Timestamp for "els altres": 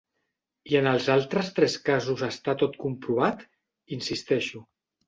0.91-1.51